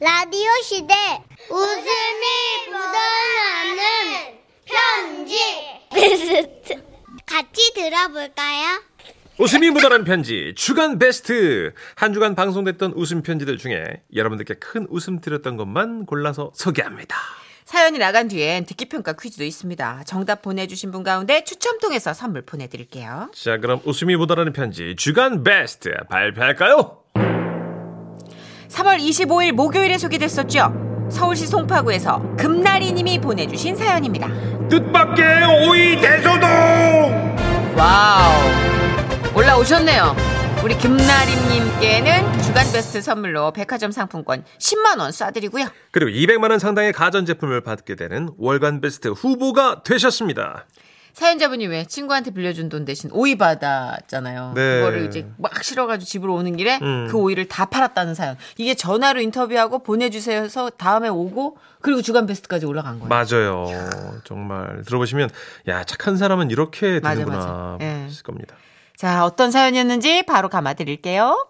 [0.00, 0.94] 라디오 시대
[1.50, 2.26] 웃음이
[2.70, 5.36] 묻어나는 편지
[5.92, 6.82] 베스트
[7.26, 8.82] 같이 들어볼까요?
[9.38, 13.84] 웃음이 묻어나는 편지 주간 베스트 한 주간 방송됐던 웃음 편지들 중에
[14.14, 17.18] 여러분들께 큰 웃음 드렸던 것만 골라서 소개합니다.
[17.66, 20.04] 사연이 나간 뒤엔 듣기 평가 퀴즈도 있습니다.
[20.06, 23.30] 정답 보내주신 분 가운데 추첨 통해서 선물 보내드릴게요.
[23.34, 26.99] 자 그럼 웃음이 묻어나는 편지 주간 베스트 발표할까요?
[28.70, 31.08] 3월 25일 목요일에 소개됐었죠.
[31.10, 34.28] 서울시 송파구에서 금나리님이 보내주신 사연입니다.
[34.68, 36.48] 뜻밖의 오이 대소동
[37.76, 38.48] 와우
[39.36, 40.14] 올라오셨네요.
[40.62, 45.68] 우리 금나리님께는 주간 베스트 선물로 백화점 상품권 10만 원 쏴드리고요.
[45.90, 50.66] 그리고 200만 원 상당의 가전제품을 받게 되는 월간 베스트 후보가 되셨습니다.
[51.12, 54.52] 사연자분이 왜 친구한테 빌려준 돈 대신 오이 받았잖아요.
[54.54, 54.78] 네.
[54.78, 57.08] 그거를 이제 막 실어가지고 집으로 오는 길에 음.
[57.10, 58.36] 그 오이를 다 팔았다는 사연.
[58.56, 63.08] 이게 전화로 인터뷰하고 보내주세요 해서 다음에 오고 그리고 주간 베스트까지 올라간 거예요.
[63.08, 63.66] 맞아요.
[64.24, 65.30] 정말 들어보시면
[65.68, 67.78] 야 착한 사람은 이렇게 맞아, 되는구나 맞아.
[67.80, 68.02] 예.
[68.04, 68.56] 하실 겁니다.
[68.96, 71.46] 자, 어떤 사연이었는지 바로 감아드릴게요.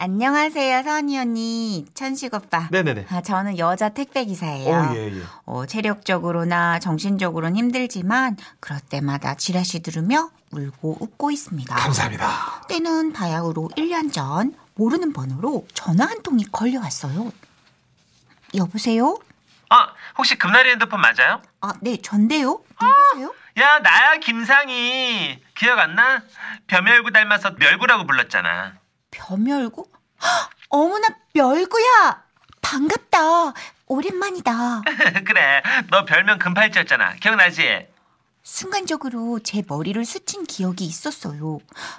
[0.00, 2.68] 안녕하세요, 선희 언니, 천식 오빠.
[2.70, 3.06] 네네네.
[3.10, 4.72] 아, 저는 여자 택배 기사예요.
[4.72, 5.22] 어, 예, 예.
[5.44, 11.74] 어, 체력적으로나 정신적으로는 힘들지만 그럴 때마다 지라시 들으며 울고 웃고 있습니다.
[11.74, 12.62] 감사합니다.
[12.68, 17.32] 때는 바야흐로 1년 전 모르는 번호로 전화 한 통이 걸려왔어요.
[18.54, 19.18] 여보세요?
[19.68, 21.42] 아, 혹시 금나리 핸드폰 맞아요?
[21.60, 22.62] 아, 네, 전데요.
[22.80, 23.34] 누구세요?
[23.58, 25.42] 야, 나야, 김상희.
[25.56, 26.22] 기억 안 나?
[26.68, 28.74] 벼멸구 닮아서 멸구라고 불렀잖아.
[29.10, 29.86] 벼멸구?
[30.22, 32.22] 헉, 어머나, 멸구야!
[32.60, 33.18] 반갑다.
[33.86, 34.82] 오랜만이다.
[35.26, 37.14] 그래, 너 별명 금팔찌였잖아.
[37.14, 37.86] 기억나지?
[38.58, 41.58] 순간적으로 제 머리를 스친 기억이 있었어요.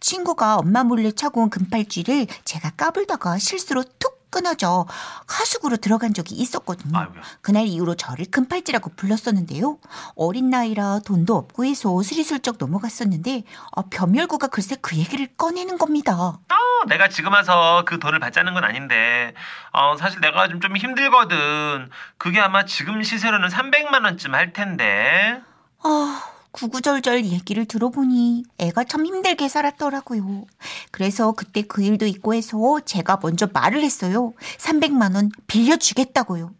[0.00, 4.86] 친구가 엄마 몰래 차고 온 금팔찌를 제가 까불다가 실수로 툭 끊어져
[5.28, 6.96] 하숙으로 들어간 적이 있었거든요.
[6.98, 7.20] 아이고야.
[7.42, 9.78] 그날 이후로 저를 금팔찌라고 불렀었는데요.
[10.16, 16.14] 어린 나이라 돈도 없고 해서 스리슬쩍 넘어갔었는데 어, 변멸구가 글쎄 그 얘기를 꺼내는 겁니다.
[16.14, 19.34] 어, 내가 지금 와서 그 돈을 받자는 건 아닌데,
[19.72, 21.90] 어, 사실 내가 좀, 좀 힘들거든.
[22.16, 25.42] 그게 아마 지금 시세로는 300만 원쯤 할 텐데.
[25.82, 30.44] 아, 구구절절 얘기를 들어보니 애가 참 힘들게 살았더라고요.
[30.90, 34.32] 그래서 그때 그 일도 있고 해서 제가 먼저 말을 했어요.
[34.58, 36.52] 300만 원 빌려주겠다고요.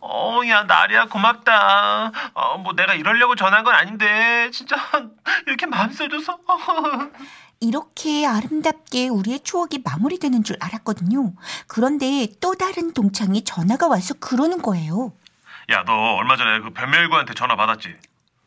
[0.00, 2.12] 어, 야, 나리야, 고맙다.
[2.32, 4.76] 어, 뭐 내가 이러려고 전화한 건 아닌데, 진짜,
[5.46, 6.38] 이렇게 마음 써줘서.
[7.60, 11.32] 이렇게 아름답게 우리의 추억이 마무리되는 줄 알았거든요.
[11.66, 15.12] 그런데 또 다른 동창이 전화가 와서 그러는 거예요.
[15.70, 17.94] 야, 너 얼마 전에 그 변멸구한테 전화 받았지?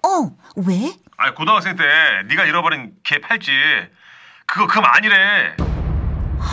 [0.03, 0.93] 어, 왜?
[1.17, 1.83] 아니 고등학생 때
[2.27, 3.51] 네가 잃어버린 걔 팔찌
[4.47, 5.55] 그거 금 아니래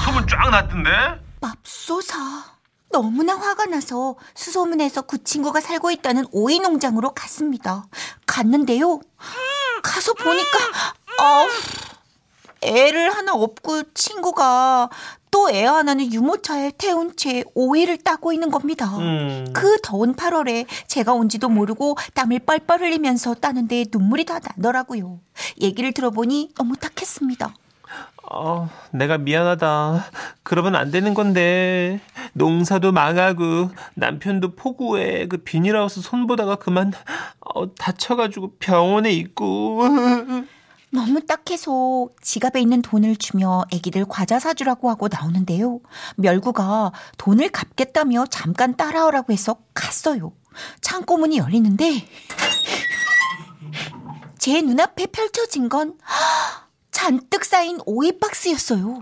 [0.04, 0.91] 소문 쫙 났던데
[1.41, 2.16] 맙소사.
[2.91, 7.84] 너무나 화가 나서 수소문해서 그 친구가 살고 있다는 오이 농장으로 갔습니다.
[8.26, 9.00] 갔는데요.
[9.82, 10.58] 가서 보니까,
[11.19, 11.48] 아우,
[12.62, 14.88] 애를 하나 업고 친구가
[15.30, 18.90] 또애 하나는 유모차에 태운 채 오이를 따고 있는 겁니다.
[19.52, 25.20] 그 더운 8월에 제가 온지도 모르고 땀을 뻘뻘 흘리면서 따는데 눈물이 다 나더라고요.
[25.60, 27.54] 얘기를 들어보니 너무 tak했습니다.
[28.30, 30.04] 어, 내가 미안하다.
[30.42, 32.00] 그러면 안 되는 건데.
[32.34, 36.92] 농사도 망하고 남편도 폭우에 그 비닐하우스 손 보다가 그만
[37.40, 39.82] 어, 다쳐가지고 병원에 있고.
[40.91, 45.81] 너무 딱해서 지갑에 있는 돈을 주며 애기들 과자 사주라고 하고 나오는데요.
[46.16, 50.32] 멸구가 돈을 갚겠다며 잠깐 따라오라고 해서 갔어요.
[50.81, 52.06] 창고 문이 열리는데
[54.38, 55.99] 제 눈앞에 펼쳐진 건
[56.91, 59.00] 잔뜩 쌓인 오이 박스였어요.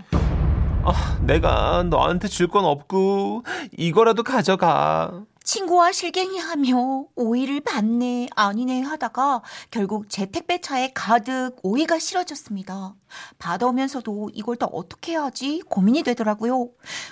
[0.83, 3.43] 아, 내가 너한테 줄 건 없고
[3.77, 5.21] 이거라도 가져가.
[5.51, 9.41] 친구와 실갱이하며 오이를 받네 아니네 하다가
[9.71, 12.95] 결국 제 택배차에 가득 오이가 실어졌습니다.
[13.39, 16.67] 받아오면서도 이걸 다 어떻게 해야지 고민이 되더라고요.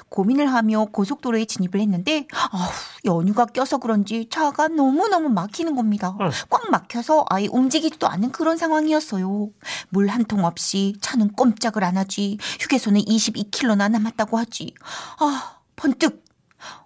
[0.09, 2.68] 고민을 하며 고속도로에 진입을 했는데 아우
[3.06, 6.18] 연유가 껴서 그런지 차가 너무너무 막히는 겁니다.
[6.50, 9.50] 꽉 막혀서 아예 움직이지도 않는 그런 상황이었어요.
[9.89, 14.74] 물 한 통 없이 차는 꼼짝을 안 하지 휴게소는 22km나 남았다고 하지.
[15.19, 16.25] 아 번뜩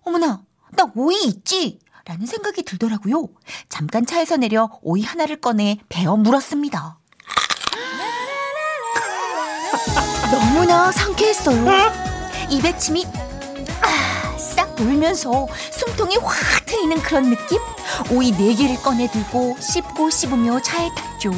[0.03, 1.79] 어머나 나 오이 있지?
[2.05, 3.27] 라는 생각이 들더라고요.
[3.69, 6.97] 잠깐 차에서 내려 오이 하나를 꺼내 베어 물었습니다.
[10.31, 11.65] 너무나 상쾌했어요.
[12.49, 13.05] 입에 침이
[13.81, 17.59] 아, 싹 돌면서 숨통이 확 트이는 그런 느낌?
[18.11, 21.31] 오이 네 개를 꺼내 들고 씹고 씹으며 차에 탔죠.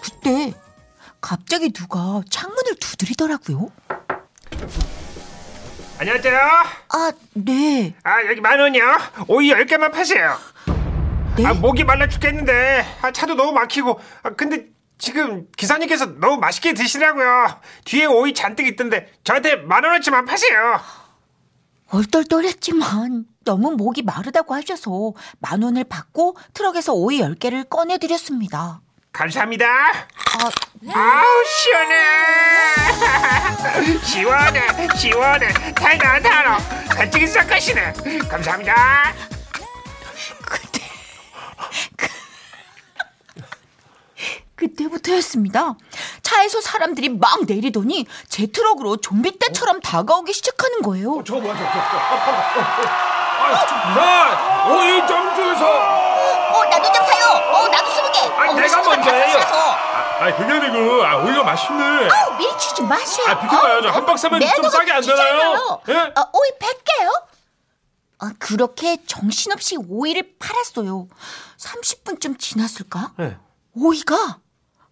[0.00, 0.52] 그때
[1.20, 3.70] 갑자기 누가 창문을 두드리더라고요.
[6.00, 6.34] 안녕하세요.
[6.34, 7.94] 아, 네.
[8.04, 8.82] 아, 여기 만 원이요.
[9.28, 10.34] 오이 10개만 파세요.
[11.36, 11.44] 네?
[11.44, 12.86] 아, 목이 말라 죽겠는데.
[13.02, 14.00] 아, 차도 너무 막히고.
[14.22, 17.60] 아, 근데 지금 기사님께서 너무 맛있게 드시라고요.
[17.84, 20.80] 뒤에 오이 잔뜩 있던데 저한테 만 원어치만 파세요.
[21.90, 28.80] 얼떨떨했지만 너무 목이 마르다고 하셔서 만 원을 받고 트럭에서 오이 10개를 꺼내드렸습니다.
[29.12, 29.66] 감사합니다.
[29.66, 30.50] 아,
[30.94, 32.59] 아우 시원해.
[34.04, 34.60] 시원해.
[34.96, 35.48] 시원해.
[35.74, 36.58] 달다 달아.
[36.90, 37.92] 갈증이 싹 가시네.
[38.28, 39.12] 감사합니다.
[40.44, 40.80] 그때
[41.96, 42.06] 그,
[44.56, 45.74] 그때부터였습니다.
[46.22, 51.22] 차에서 사람들이 막 내리더니 제 트럭으로 좀비 떼처럼 다가오기 시작하는 거예요.
[51.26, 51.70] 저거 뭐야 저거.
[54.00, 55.64] 아, 오이 좀 주소.
[55.66, 57.26] 어, 나도 좀 사요.
[57.52, 58.19] 어, 나도 스무 개.
[58.40, 59.26] 아니, 우리 내가 친구가 먼저예요.
[59.26, 59.70] 다 사서.
[60.20, 62.08] 아니 그게 아니고 아 오이가 맛있네.
[62.10, 63.26] 아우, 밀치지 마세요.
[63.28, 63.82] 아, 비켜봐요.
[63.82, 65.80] 저한박 사면 좀 싸게 안 되나요?
[65.88, 66.12] 예?
[66.14, 67.22] 아, 오이 100개요?
[68.18, 71.08] 아, 그렇게 정신없이 오이를 팔았어요.
[71.58, 73.12] 30분쯤 지났을까?
[73.16, 73.38] 네.
[73.74, 74.38] 오이가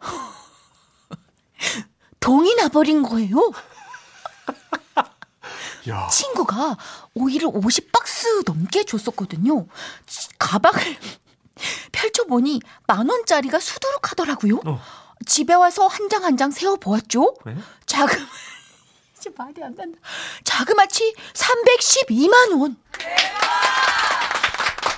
[2.20, 3.36] 동이 나버린 거예요.
[5.88, 6.06] 야.
[6.08, 6.76] 친구가
[7.14, 9.66] 오이를 50박스 넘게 줬었거든요.
[10.38, 10.96] 가방을
[12.28, 14.60] 보니 만 원짜리가 수두룩하더라고요.
[14.66, 14.80] 어.
[15.26, 17.34] 집에 와서 한 장 한 장 세어 보았죠.
[17.46, 17.56] 네?
[17.86, 18.18] 자금
[19.18, 19.98] 이제 말이 안 된다.
[20.44, 22.76] 자그마치 312만 원.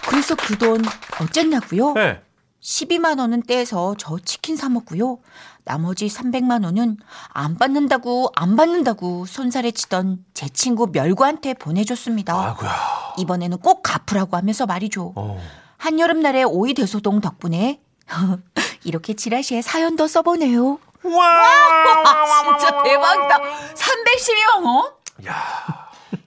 [0.08, 0.82] 그래서 그 돈
[1.22, 1.92] 어쨌냐고요?
[1.94, 2.22] 네.
[2.60, 5.18] 12만 원은 떼서 저 치킨 사 먹고요.
[5.64, 6.98] 나머지 300만 원은
[7.28, 12.34] 안 받는다고 안 받는다고 손살에 치던 제 친구 멸구한테 보내줬습니다.
[12.34, 13.14] 아구야.
[13.18, 15.12] 이번에는 꼭 갚으라고 하면서 말이죠.
[15.16, 15.40] 어.
[15.80, 17.80] 한여름날의 오이 대소동 덕분에
[18.84, 20.78] 이렇게 지라시에 사연도 써보네요.
[21.02, 21.26] 와.
[21.26, 23.40] 아, 진짜 대박이다.
[23.74, 24.92] 312만 원?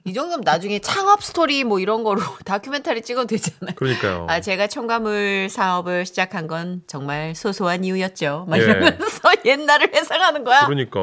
[0.06, 3.74] 이 정도면 나중에 창업 스토리 뭐 이런 거로 다큐멘터리 찍어도 되잖아요.
[3.76, 4.26] 그러니까요.
[4.28, 8.46] 아, 제가 첨가물 사업을 시작한 건 정말 소소한 이유였죠.
[8.48, 8.62] 막 예.
[8.64, 10.66] 이러면서 옛날을 회상하는 거야.
[10.66, 11.00] 그러니까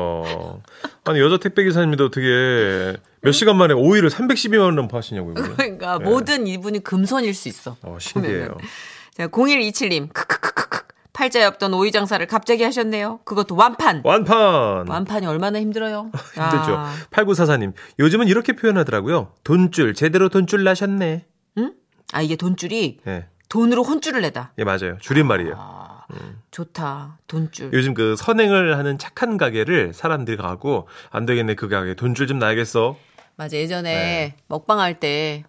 [1.05, 5.33] 아니 여자 택배 기사님도 어떻게 몇 시간 만에 오이를 312만 원 파시냐고요.
[5.33, 5.55] 이거는.
[5.55, 6.03] 그러니까 예.
[6.03, 7.77] 모든 이분이 금손일 수 있어.
[7.81, 8.57] 어, 신기해요.
[9.15, 10.11] 자, 0127님.
[10.13, 10.81] 크크크크크.
[11.13, 13.19] 팔자에 없던 오이 장사를 갑자기 하셨네요.
[13.25, 14.01] 그것도 완판.
[14.03, 14.87] 완판.
[14.87, 16.09] 완판이 얼마나 힘들어요.
[16.33, 16.75] 힘들죠.
[16.77, 17.73] 아, 8944님.
[17.99, 19.33] 요즘은 이렇게 표현하더라고요.
[19.43, 21.25] 돈줄 제대로 돈줄 나셨네.
[21.57, 21.73] 응?
[22.13, 23.27] 아, 이게 돈줄이 예.
[23.49, 24.53] 돈으로 혼줄을 내다.
[24.57, 24.97] 예, 맞아요.
[25.01, 25.55] 줄임말이에요.
[25.57, 25.90] 아,
[26.51, 27.19] 좋다.
[27.27, 27.71] 돈줄.
[27.73, 32.97] 요즘 그 선행을 하는 착한 가게를 사람들이 가고 안 되겠네 그 가게 돈줄 좀 나야겠어.
[33.35, 33.57] 맞아.
[33.57, 34.35] 예전에 네.
[34.47, 35.43] 먹방 할 때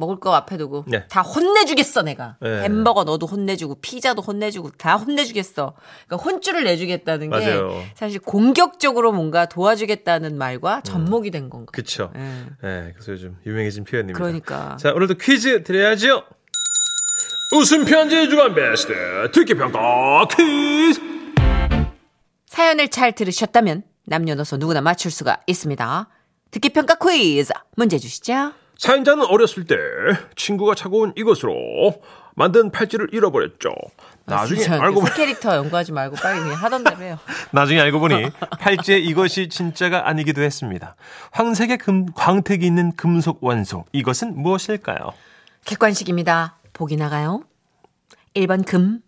[0.00, 1.04] 먹을 거 앞에 두고 네.
[1.08, 2.36] 다 혼내주겠어 내가.
[2.40, 2.62] 네.
[2.62, 5.74] 햄버거 너도 혼내주고 피자도 혼내주고 다 혼내주겠어.
[6.06, 7.82] 그러니까 혼줄을 내주겠다는 게 맞아요.
[7.94, 11.70] 사실 공격적으로 뭔가 도와주겠다는 말과 접목이 된 건가.
[11.72, 12.10] 그쵸.
[12.16, 12.20] 예.
[12.64, 14.18] 예, 그래서 요즘 유명해진 표현입니다.
[14.18, 14.76] 그러니까.
[14.78, 16.24] 자, 오늘도 퀴즈 드려야죠.
[17.52, 18.92] 웃음 편지 주간 베스트
[19.32, 21.00] 듣기 평가 퀴즈.
[22.46, 26.08] 사연을 잘 들으셨다면 남녀노소 누구나 맞출 수가 있습니다.
[26.52, 28.52] 듣기 평가 퀴즈 문제 주시죠.
[28.78, 29.74] 사연자는 어렸을 때
[30.36, 31.52] 친구가 차고 온 이것으로
[32.36, 33.70] 만든 팔찌를 잃어버렸죠.
[34.26, 37.18] 나중에 진짜 알고 그 보니 캐릭터 연구하지 말고 빨리 그냥 하던 대로 해요.
[37.50, 38.30] 나중에 알고 보니
[38.60, 40.94] 팔찌에 이것이 진짜가 아니기도 했습니다.
[41.32, 45.12] 황색의 금 광택이 있는 금속 원소 이것은 무엇일까요?
[45.64, 46.59] 객관식입니다.
[46.72, 47.42] 보기 나가요.
[48.34, 49.00] 1번 금,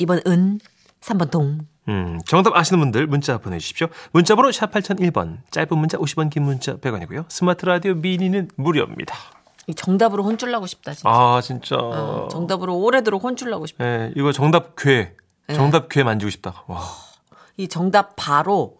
[0.00, 0.60] 2번 은,
[1.00, 1.58] 3번 동.
[1.88, 3.88] 음, 정답 아시는 분들 문자 보내주십시오.
[4.12, 7.24] 문자번호 샵 8001번, 짧은 문자 50원, 긴 문자 100원이고요.
[7.28, 9.14] 스마트 라디오 미니는 무료입니다.
[9.66, 11.08] 이 정답으로 혼쭐나고 싶다 진짜.
[11.10, 11.76] 아, 진짜.
[11.76, 13.84] 어, 정답으로 오래도록 혼쭐나고 싶다.
[13.84, 15.14] 예, 이거 정답 괴.
[15.46, 15.54] 네.
[15.54, 16.64] 정답 괴 만지고 싶다.
[16.66, 16.82] 와.
[17.56, 18.76] 이 정답 바로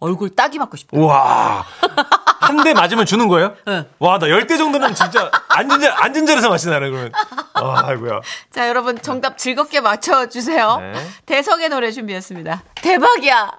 [0.00, 0.96] 얼굴 따기 맞고 싶다.
[0.98, 1.64] 우와.
[2.40, 3.54] 한 대 맞으면 주는 거예요?
[3.66, 3.86] 네.
[3.98, 7.12] 와, 나 열 대 정도면 진짜 앉은 자, 앉은 자리에서 맛이 나네, 그러면.
[7.54, 8.20] 아, 아이고야.
[8.52, 10.76] 자, 여러분 정답 즐겁게 맞춰주세요.
[10.78, 10.92] 네.
[11.26, 12.62] 대성의 노래 준비했습니다.
[12.82, 13.50] 대박이야.